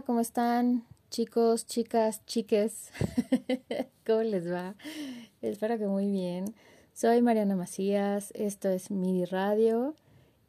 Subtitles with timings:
[0.00, 0.86] ¿cómo están?
[1.10, 2.90] Chicos, chicas, chiques.
[4.06, 4.74] ¿Cómo les va?
[5.42, 6.46] Espero que muy bien.
[6.94, 9.94] Soy Mariana Macías, esto es MIDI Radio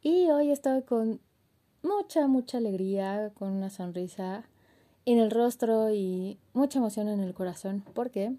[0.00, 1.20] y hoy estoy con
[1.82, 4.44] mucha, mucha alegría, con una sonrisa
[5.04, 8.34] en el rostro y mucha emoción en el corazón porque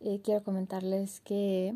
[0.00, 1.74] eh, quiero comentarles que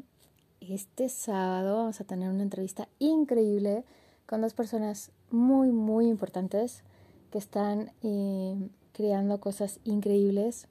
[0.61, 3.83] este sábado vamos a tener una entrevista increíble
[4.27, 6.85] con dos personas muy, muy importantes
[7.31, 8.57] que están eh,
[8.93, 10.69] creando cosas increíbles.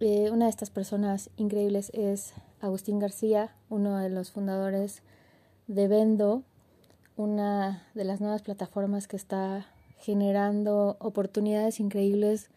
[0.00, 5.02] Eh, una de estas personas increíbles es Agustín García, uno de los fundadores
[5.66, 6.42] de Vendo,
[7.16, 9.66] una de las nuevas plataformas que está
[9.98, 12.50] generando oportunidades increíbles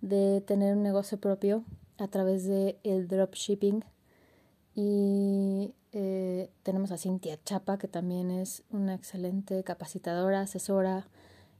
[0.00, 1.64] de tener un negocio propio
[1.98, 3.84] a través de el dropshipping
[4.74, 11.06] y eh, tenemos a Cintia Chapa que también es una excelente capacitadora, asesora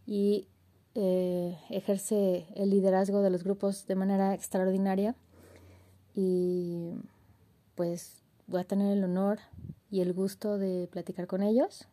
[0.06, 0.48] y
[0.94, 5.14] eh, ejerce el liderazgo de los grupos de manera extraordinaria
[6.14, 6.92] y
[7.74, 9.38] pues voy a tener el honor
[9.90, 11.88] y el gusto de platicar con ellos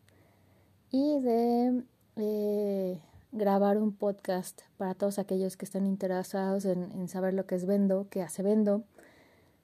[0.90, 1.82] y de
[2.16, 3.00] eh,
[3.32, 8.06] grabar un podcast para todos aquellos que estén interesados en, saber lo que es Vendo,
[8.10, 8.82] qué hace Vendo,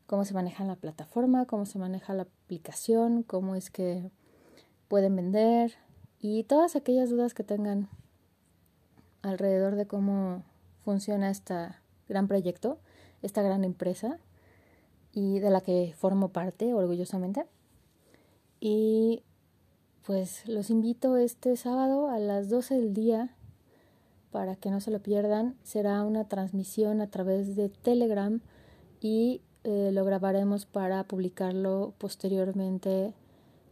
[0.06, 4.10] cómo se maneja la plataforma, cómo se maneja la aplicación, cómo es que
[4.88, 5.74] pueden vender
[6.20, 7.88] y todas aquellas dudas que tengan
[9.26, 10.42] alrededor de cómo
[10.84, 11.54] funciona este
[12.08, 12.78] gran proyecto,
[13.22, 14.18] esta gran empresa
[15.12, 17.44] y de la que formo parte orgullosamente.
[18.60, 19.22] Y
[20.06, 23.34] pues los invito este sábado a las 12 del día
[24.30, 25.56] para que no se lo pierdan.
[25.64, 28.40] Será una transmisión a través de Telegram
[29.00, 33.12] y eh, lo grabaremos para publicarlo posteriormente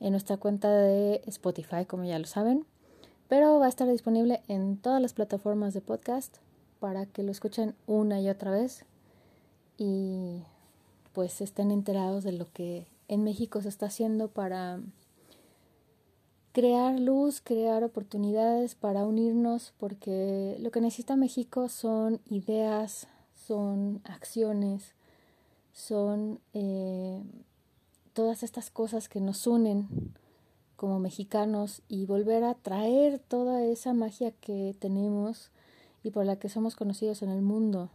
[0.00, 2.66] en nuestra cuenta de Spotify, como ya lo saben
[3.34, 6.36] pero va a estar disponible en todas las plataformas de podcast
[6.78, 8.84] para que lo escuchen una y otra vez
[9.76, 10.44] y
[11.12, 14.78] pues estén enterados de lo que en México se está haciendo para
[16.52, 24.94] crear luz, crear oportunidades para unirnos, porque lo que necesita México son ideas, son acciones,
[25.72, 27.20] son eh,
[28.12, 29.88] todas estas cosas que nos unen
[30.76, 35.50] como mexicanos y volver a traer toda esa magia que tenemos
[36.02, 37.90] y por la que somos conocidos en el mundo.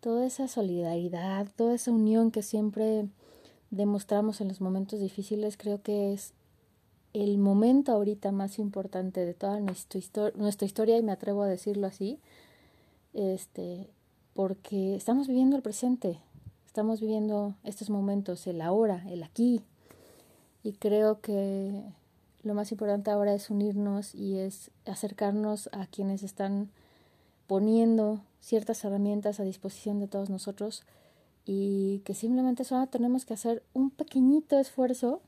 [0.00, 3.08] Toda esa solidaridad, toda esa unión que siempre
[3.70, 6.32] demostramos en los momentos difíciles, creo que es
[7.12, 10.00] el momento ahorita más importante de toda nuestra,
[10.34, 12.18] nuestra historia y me atrevo a decirlo así,
[13.14, 13.88] este,
[14.34, 16.18] porque estamos viviendo el presente,
[16.66, 19.62] estamos viviendo estos momentos, el ahora, el aquí,
[20.64, 21.84] y creo que
[22.44, 26.70] lo más importante ahora es unirnos y es acercarnos a quienes están
[27.46, 30.82] poniendo ciertas herramientas a disposición de todos nosotros
[31.46, 35.22] y que simplemente solo tenemos que hacer un pequeñito esfuerzo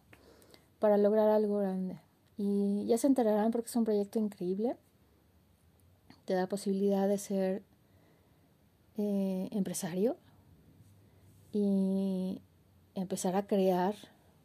[0.79, 1.99] para lograr algo grande.
[2.37, 4.77] Y ya se enterarán porque es un proyecto increíble.
[6.27, 7.63] Te da posibilidad de ser
[8.99, 10.17] eh, empresario
[11.53, 12.43] y
[12.95, 13.95] empezar a crear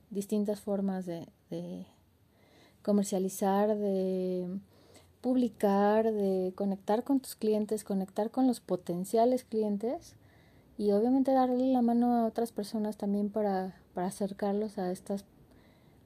[0.10, 1.28] distintas formas de
[2.84, 4.47] comercializar, de
[5.22, 10.16] publicar, de conectar con tus clientes, conectar con los potenciales clientes
[10.78, 15.25] y obviamente darle la mano a otras personas también para, para acercarlos a estas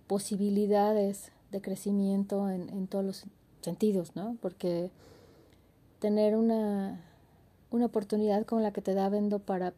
[0.08, 3.25] posibilidades de crecimiento en, en todos los
[3.62, 4.38] sentidos, ¿no?
[4.42, 4.92] Porque
[6.00, 7.02] tener una,
[7.72, 9.74] una oportunidad como la que te da Vendo para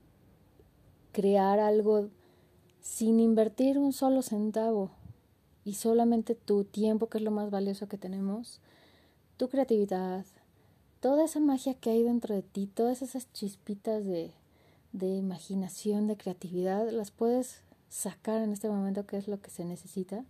[1.11, 2.09] crear algo
[2.81, 4.91] sin invertir un solo centavo
[5.67, 8.61] y solamente tu tiempo, que es lo más valioso que tenemos,
[9.35, 10.25] tu creatividad,
[11.01, 14.31] toda esa magia que hay dentro de ti, todas esas chispitas de,
[14.93, 19.65] de imaginación, de creatividad, las puedes sacar en este momento, que es lo que se
[19.65, 20.23] necesita,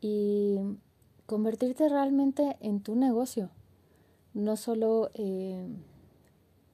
[0.00, 0.60] y
[1.26, 3.50] convertirte realmente en tu negocio.
[4.32, 5.68] No solo eh,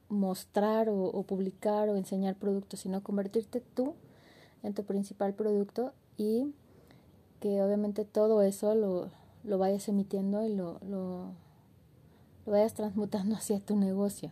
[0.07, 3.95] mostrar o, o, publicar o enseñar productos, sino convertirte tú
[4.63, 6.53] en tu principal producto y
[7.41, 9.09] que obviamente todo eso lo,
[9.43, 11.33] lo vayas emitiendo y lo, lo,
[12.45, 14.31] lo, vayas transmutando hacia tu negocio.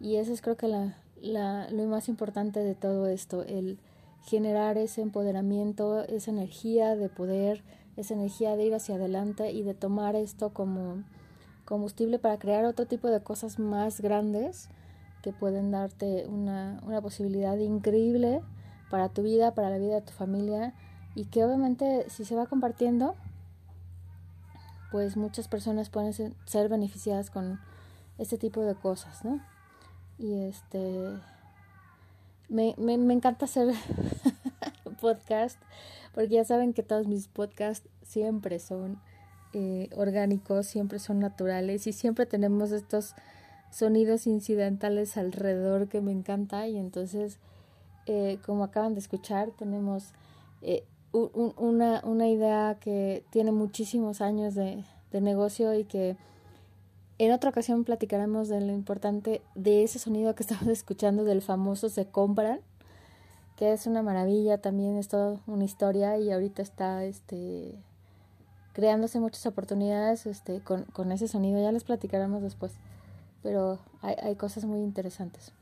[0.00, 3.78] Y eso es creo que la, la, lo más importante de todo esto, el
[4.24, 7.62] generar ese empoderamiento, esa energía de poder,
[7.96, 11.04] esa energía de ir hacia adelante y de tomar esto como
[11.66, 14.68] combustible para crear otro tipo de cosas más grandes
[15.22, 18.40] que pueden darte una, una posibilidad increíble
[18.90, 20.74] para tu vida, para la vida de tu familia
[21.14, 23.14] y que obviamente si se va compartiendo,
[24.90, 27.60] pues muchas personas pueden ser beneficiadas con
[28.18, 29.40] este tipo de cosas, ¿no?
[30.22, 31.18] y este
[32.48, 33.74] me, me, encanta hacer
[35.00, 35.58] podcast
[36.14, 39.00] porque ya saben que todos mis podcasts siempre son
[39.52, 43.14] eh, orgánicos, siempre son naturales y siempre tenemos estos
[43.70, 47.38] sonidos incidentales alrededor que me encanta y entonces
[48.06, 50.12] eh, como acaban de escuchar tenemos
[50.60, 56.16] eh, una, una idea que tiene muchísimos años de, de negocio y que
[57.18, 61.88] en otra ocasión platicaremos de lo importante de ese sonido que estamos escuchando del famoso
[61.88, 62.60] se compran,
[63.56, 67.78] que es una maravilla, también es toda una historia y ahorita está este
[68.72, 72.72] creándose muchas oportunidades este con, con ese sonido, ya les platicaremos después,
[73.42, 75.52] pero hay, hay cosas muy interesantes.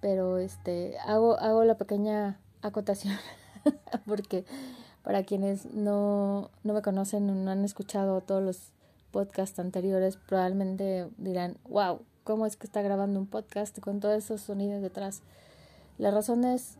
[0.00, 3.16] Pero este hago hago la pequeña acotación
[4.06, 4.44] porque
[5.02, 8.72] para quienes no, no me conocen o no han escuchado todos los
[9.10, 14.40] podcasts anteriores, probablemente dirán, wow, ¿cómo es que está grabando un podcast con todos esos
[14.40, 15.22] sonidos detrás?
[15.98, 16.76] La razón es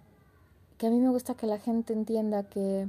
[0.79, 2.89] que a mí me gusta que la gente entienda que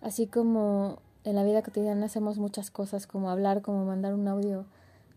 [0.00, 4.66] así como en la vida cotidiana hacemos muchas cosas como hablar, como mandar un audio,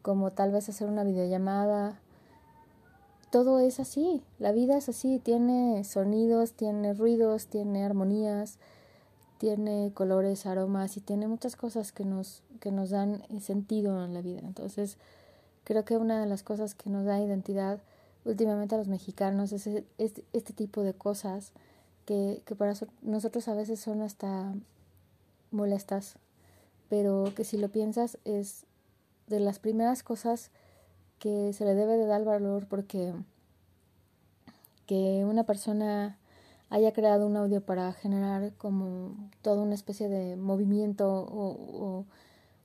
[0.01, 1.99] como tal vez hacer una videollamada,
[3.29, 8.57] todo es así, la vida es así, tiene sonidos, tiene ruidos, tiene armonías,
[9.38, 14.21] tiene colores, aromas y tiene muchas cosas que nos, que nos dan sentido en la
[14.21, 14.41] vida.
[14.44, 14.97] Entonces,
[15.63, 17.79] creo que una de las cosas que nos da identidad
[18.25, 21.51] últimamente a los mexicanos es, este tipo de cosas
[22.06, 24.53] que, que para nosotros a veces son hasta
[25.51, 26.15] molestas,
[26.89, 28.65] pero que si lo piensas es
[29.27, 30.51] de las primeras cosas
[31.19, 33.13] que se le debe de dar valor porque
[34.85, 36.17] que una persona
[36.69, 42.05] haya creado un audio para generar como toda una especie de movimiento o,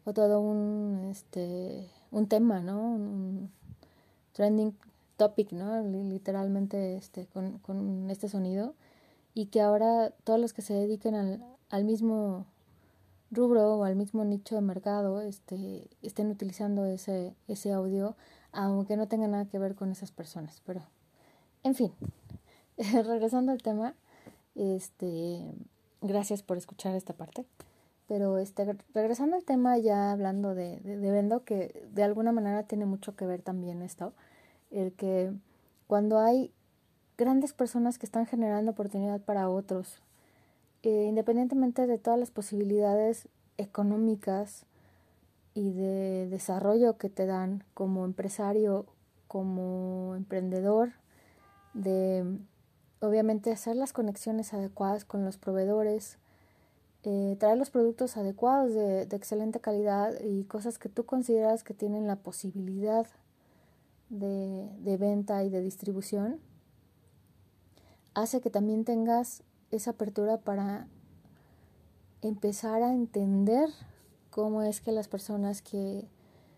[0.04, 3.50] o, todo un este un tema no un,
[4.32, 4.74] trending
[5.16, 8.74] topic no literalmente este con, con este sonido.
[9.34, 12.44] Y que ahora todos los que se dediquen al, al mismo
[13.30, 18.14] rubro o al mismo nicho de mercado este estén utilizando ese ese audio
[18.52, 20.82] aunque no tenga nada que ver con esas personas pero
[21.62, 21.92] en fin
[23.04, 23.94] regresando al tema,
[24.54, 25.52] este,
[26.00, 27.44] gracias por escuchar esta parte.
[28.08, 32.84] Pero este, regresando al tema, ya hablando de, de, Vendo, que de alguna manera tiene
[32.84, 34.12] mucho que ver también esto,
[34.70, 35.32] el que
[35.86, 36.52] cuando hay
[37.16, 40.02] grandes personas que están generando oportunidad para otros,
[40.82, 44.66] eh, independientemente de todas las posibilidades económicas
[45.54, 48.86] y de desarrollo que te dan como empresario,
[49.28, 50.92] como emprendedor,
[51.74, 52.38] de
[53.00, 56.18] obviamente hacer las conexiones adecuadas con los proveedores,
[57.02, 62.06] eh, traer los productos adecuados de, excelente calidad y cosas que tú consideras que tienen
[62.06, 63.06] la posibilidad
[64.08, 66.40] de, de venta y de distribución,
[68.14, 70.86] hace que también tengas esa apertura para
[72.20, 73.68] empezar a entender
[74.32, 76.08] cómo es que las personas que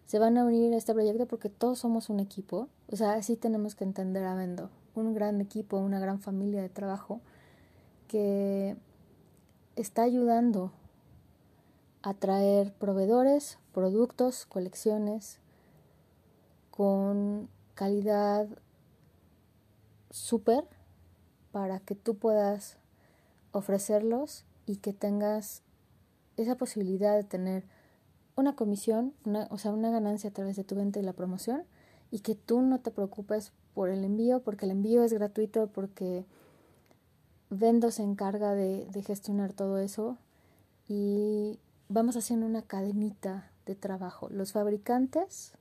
[0.07, 3.37] se van a unir a este proyecto, porque todos somos un equipo, o sea, así
[3.37, 7.21] tenemos que entender a Vendo un gran equipo, una gran familia de trabajo
[8.07, 8.77] que
[9.75, 10.71] está ayudando
[12.03, 15.41] a traer proveedores, productos, colecciones
[16.71, 18.47] con calidad
[20.11, 20.65] súper
[21.51, 22.79] para que tú puedas
[23.51, 25.64] ofrecerlos y que tengas
[26.37, 27.65] esa posibilidad de tener
[28.37, 31.65] una comisión, una, o sea, una ganancia a través de tu venta y la promoción
[32.11, 36.25] y que tú no te preocupes por el envío, porque el envío es gratuito, porque
[37.51, 40.17] Vendo se encarga de, gestionar todo eso
[40.89, 44.29] y vamos haciendo una cadenita de trabajo.
[44.29, 45.53] Los fabricantes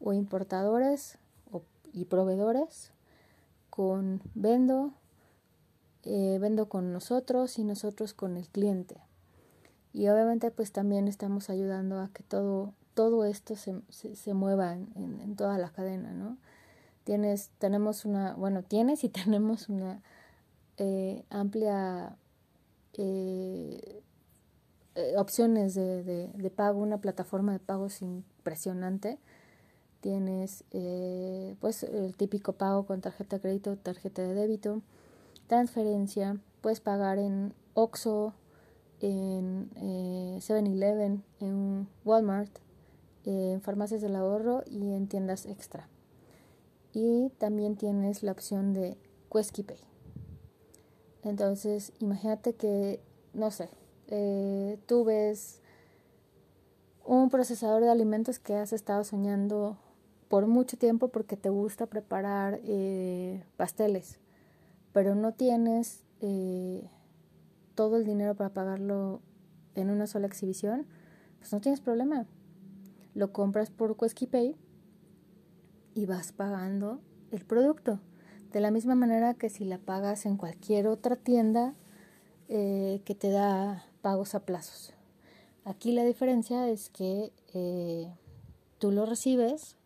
[0.00, 1.18] o importadores
[1.92, 2.92] y proveedores
[3.70, 4.92] con Vendo,
[6.02, 9.00] eh, Vendo con nosotros y nosotros con el cliente.
[9.94, 15.20] Y obviamente pues también estamos ayudando a que todo, todo esto se, se, mueva en,
[15.22, 16.36] en, toda la cadena, ¿no?
[17.04, 20.02] tienes, tenemos una, bueno, tienes y tenemos una
[20.78, 22.16] eh, amplia
[22.94, 24.02] eh,
[24.96, 29.18] eh, opciones de, de, de, pago, una plataforma de pagos impresionante.
[30.00, 30.64] Tienes
[31.60, 34.82] pues el típico pago con tarjeta de crédito, tarjeta de débito,
[35.46, 38.34] transferencia, puedes pagar en Oxxo,
[39.04, 39.70] en
[40.40, 42.58] 7-Eleven, en Walmart,
[43.24, 45.88] en farmacias del ahorro y en tiendas extra
[46.94, 48.96] y también tienes la opción de
[49.28, 49.76] Pay.
[51.24, 53.00] Entonces, imagínate que,
[53.32, 53.68] no sé,
[54.06, 55.60] eh, tú ves
[57.04, 59.76] un procesador de alimentos que has estado soñando
[60.28, 64.20] por mucho tiempo porque te gusta preparar eh, pasteles,
[64.92, 66.88] pero no tienes eh,
[67.74, 69.20] todo el dinero para pagarlo
[69.74, 70.86] en una sola exhibición,
[71.38, 72.26] pues no tienes problema.
[73.14, 74.56] Lo compras por Pay
[75.94, 77.00] y vas pagando
[77.30, 78.00] el producto.
[78.52, 81.74] De la misma manera que si la pagas en cualquier otra tienda
[82.48, 84.92] eh, que te da pagos a plazos.
[85.64, 88.12] Aquí la diferencia es que eh,
[88.78, 89.76] tú lo recibes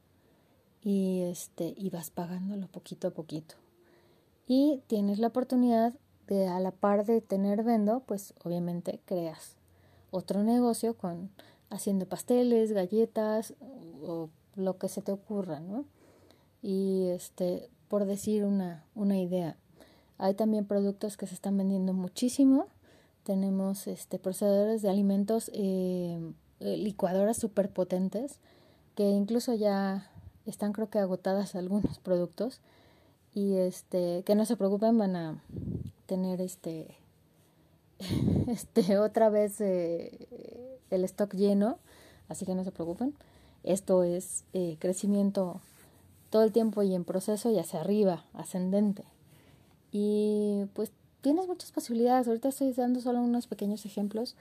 [0.83, 3.55] y, este, y vas pagándolo poquito a poquito.
[4.47, 5.95] Y tienes la oportunidad
[6.29, 9.57] de a la par de tener vendo, pues obviamente creas
[10.11, 11.31] otro negocio con
[11.71, 13.55] haciendo pasteles, galletas
[14.03, 15.85] o lo que se te ocurra, ¿no?
[16.63, 19.57] Y este, por decir una, una idea.
[20.19, 22.67] Hay también productos que se están vendiendo muchísimo.
[23.23, 26.19] Tenemos este, procesadores de alimentos, eh,
[26.61, 28.41] licuadoras súper potentes,
[28.97, 30.11] que incluso ya
[30.45, 32.61] están creo que agotadas algunos productos.
[33.33, 35.43] Y este, que no se preocupen, van a
[36.09, 36.97] tener este,
[38.49, 41.79] este otra vez eh, el stock lleno,
[42.29, 43.15] así que no se preocupen.
[43.63, 44.45] Esto es
[44.79, 45.61] crecimiento
[46.31, 49.05] todo el tiempo y en proceso y hacia arriba, ascendente.
[49.93, 52.29] Y pues tienes muchas posibilidades.
[52.29, 54.37] Ahorita estoy dando solo unos pequeños ejemplos,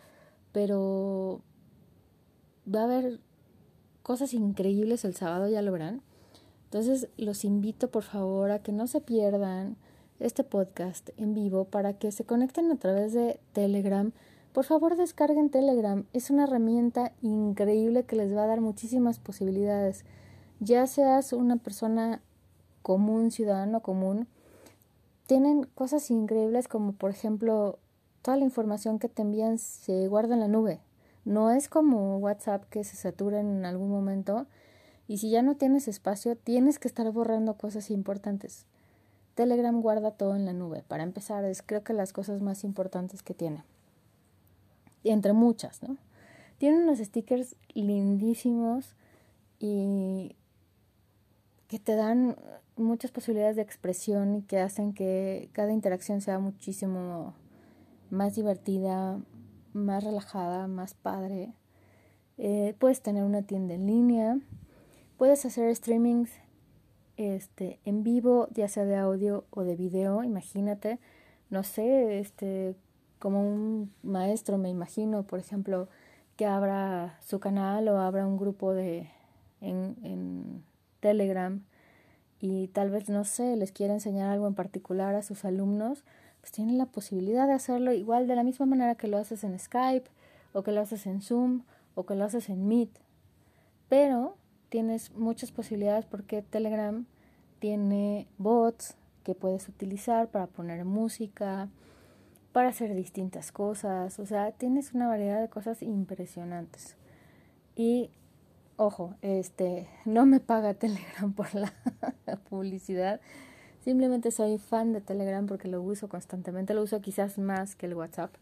[0.52, 1.42] pero
[2.74, 3.20] va a haber
[4.04, 6.02] cosas increíbles el sábado, ya lo verán.
[6.66, 9.78] Entonces los invito por favor a que no se pierdan
[10.20, 14.12] este podcast en vivo para que se conecten a través de Telegram.
[14.54, 16.06] Por favor descarguen Telegram.
[16.14, 20.06] Es una herramienta increíble que les va a dar muchísimas posibilidades.
[20.60, 22.22] Ya seas una persona
[22.82, 24.28] común, ciudadano común,
[25.28, 27.80] tienen cosas increíbles como por ejemplo
[28.22, 30.80] toda la información que te envían se guarda en la nube.
[31.26, 34.48] No es como WhatsApp que se satura en algún momento
[35.08, 38.66] y si ya no tienes espacio tienes que estar borrando cosas importantes.
[39.38, 40.84] Telegram guarda todo en la nube.
[40.88, 43.64] Para empezar, es creo que las cosas más importantes que tiene.
[45.04, 45.96] Y entre muchas, ¿no?
[46.58, 48.96] Tiene unos stickers lindísimos
[49.60, 50.36] y
[51.68, 52.36] que te dan
[52.78, 57.36] muchas posibilidades de expresión y que hacen que cada interacción sea muchísimo
[58.10, 59.20] más divertida,
[59.74, 61.54] más relajada, más padre.
[62.40, 64.40] Eh, puedes tener una tienda en línea,
[65.16, 66.32] puedes hacer streamings
[67.18, 71.00] este, en vivo, ya sea de audio o de video, imagínate,
[71.50, 72.76] no sé, este,
[73.20, 75.90] como un maestro, me imagino, por ejemplo,
[76.36, 79.10] que abra su canal o abra un grupo de
[79.62, 80.64] en, en
[81.00, 81.64] Telegram
[82.40, 86.04] y tal vez, no sé, les quiere enseñar algo en particular a sus alumnos,
[86.42, 89.58] pues tienen la posibilidad de hacerlo igual de la misma manera que lo haces en
[89.58, 90.10] Skype
[90.54, 91.64] o que lo haces en Zoom
[91.96, 92.92] o que lo haces en Meet.
[93.90, 94.36] Pero
[94.70, 97.06] tienes muchas posibilidades porque Telegram
[97.60, 101.70] tiene bots que puedes utilizar para poner música,
[102.54, 106.96] para hacer distintas cosas, o sea, tienes una variedad de cosas impresionantes.
[107.76, 108.10] Y
[108.78, 111.74] ojo, este, no me paga Telegram por la
[112.50, 113.20] publicidad.
[113.82, 117.94] Simplemente soy fan de Telegram porque lo uso constantemente, lo uso quizás más que el
[117.94, 118.34] WhatsApp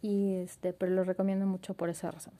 [0.00, 2.34] y este, pero lo recomiendo mucho por esa razón.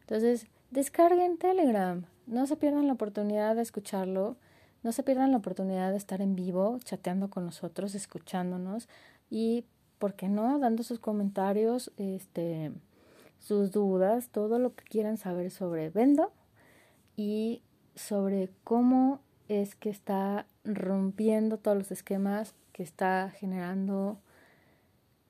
[0.00, 4.36] Entonces, descarguen Telegram, no se pierdan la oportunidad de escucharlo,
[4.82, 8.88] no se pierdan la oportunidad de estar en vivo, chateando con nosotros, escuchándonos
[9.30, 9.64] y,
[9.98, 12.72] ¿por qué no?, dando sus comentarios, este,
[13.38, 16.32] sus dudas, todo lo que quieran saber sobre Vendo
[17.16, 17.62] y
[17.94, 24.18] sobre cómo es que está rompiendo todos los esquemas, que está generando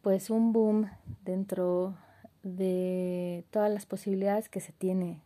[0.02, 0.88] pues un boom
[1.24, 1.96] dentro
[2.42, 5.20] de todas las posibilidades que se tiene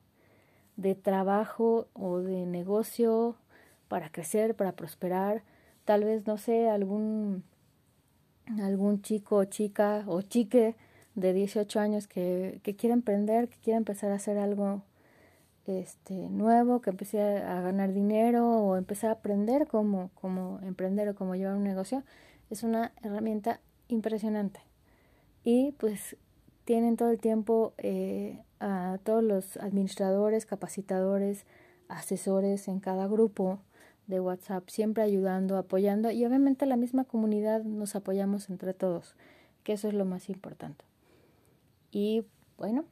[0.76, 3.36] de trabajo o de negocio
[3.88, 5.42] para crecer, para prosperar.
[5.84, 7.44] Tal vez, no sé, algún,
[8.60, 10.76] algún chico o chica o chique
[11.14, 14.82] de 18 años que, que quiera emprender, que quiera empezar a hacer algo
[15.66, 21.14] este, nuevo, que empecé a ganar dinero o empecé a aprender cómo, cómo emprender o
[21.14, 22.02] cómo llevar un negocio,
[22.50, 24.60] es una herramienta impresionante.
[25.44, 26.16] Y pues
[26.64, 31.44] tienen todo el tiempo eh, a todos los administradores, capacitadores,
[31.88, 33.58] asesores en cada grupo
[34.06, 39.14] de WhatsApp, siempre ayudando, apoyando y obviamente la misma comunidad nos apoyamos entre todos,
[39.64, 40.84] que eso es lo más importante.
[41.90, 42.24] Y
[42.58, 42.84] bueno,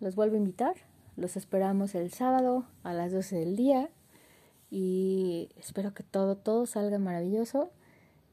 [0.00, 0.74] los vuelvo a invitar
[1.16, 3.90] los esperamos el sábado a las 12 del día
[4.70, 7.70] y espero que todo, todo salga maravilloso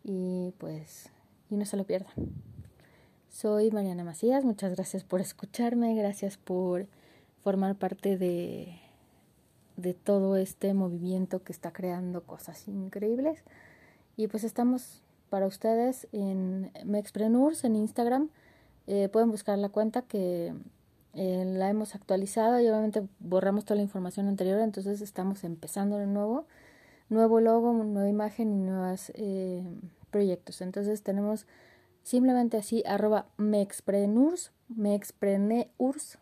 [0.03, 1.11] y pues,
[1.49, 2.13] y no se lo pierdan.
[3.29, 6.87] Soy Mariana Macías, muchas gracias por escucharme, gracias por
[7.41, 8.79] formar parte de,
[9.77, 13.43] de todo este movimiento que está creando cosas increíbles.
[14.17, 18.29] Y pues estamos para ustedes en Mexpreneurs en Instagram.
[18.87, 20.53] Eh, pueden buscar la cuenta que
[21.13, 26.07] eh, la hemos actualizado y obviamente borramos toda la información anterior, entonces estamos empezando de
[26.07, 26.45] nuevo.
[27.09, 29.63] Nuevo logo, nueva imagen y nuevos eh,
[30.11, 30.61] proyectos.
[30.61, 31.47] Entonces tenemos
[32.09, 36.17] simplemente así arroba mexpreneurs, mexpreneurs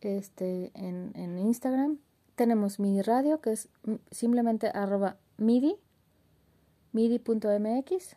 [0.00, 2.00] este, en, en Instagram.
[2.34, 3.68] Tenemos MIDI Radio, que es
[4.10, 5.76] simplemente arroba MIDI,
[6.90, 8.16] midi.mx.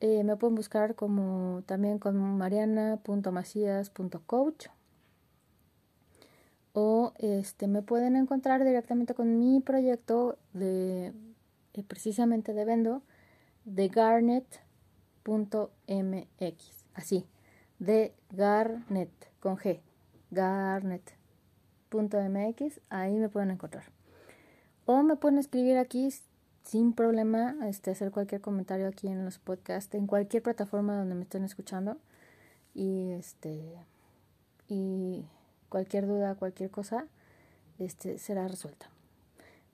[0.00, 4.66] Eh, me pueden buscar como también con mariana.macías.coach
[6.72, 11.12] o este me pueden encontrar directamente con mi proyecto de
[11.74, 13.02] eh, precisamente de vendo
[13.64, 13.86] de
[15.28, 17.26] garnet.mx así
[17.78, 19.80] de garnet con g
[20.30, 21.10] garnet.mx
[22.90, 23.84] ahí me pueden encontrar
[24.86, 26.10] o me pueden escribir aquí
[26.68, 31.22] sin problema este, hacer cualquier comentario aquí en los podcasts, en cualquier plataforma donde me
[31.22, 31.96] estén escuchando.
[32.74, 33.74] Y este
[34.68, 35.24] y
[35.70, 37.06] cualquier duda, cualquier cosa,
[37.78, 38.90] este, será resuelta.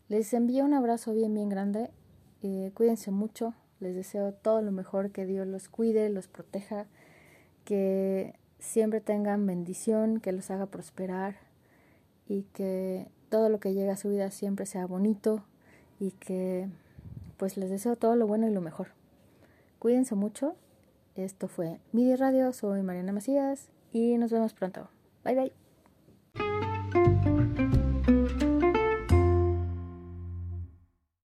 [0.08, 1.90] Les envío un abrazo bien, bien grande.
[2.42, 3.54] Eh, cuídense mucho.
[3.80, 6.86] Les deseo todo lo mejor, que Dios los cuide, los proteja,
[7.64, 11.36] que siempre tengan bendición, que los haga prosperar
[12.26, 15.44] y que todo lo que llegue a su vida siempre sea bonito
[15.98, 16.68] y que
[17.36, 18.88] pues les deseo todo lo bueno y lo mejor.
[19.78, 20.56] Cuídense mucho.
[21.14, 24.88] Esto fue Midi Radio, soy Mariana Macías y nos vemos pronto.
[25.24, 25.63] Bye bye.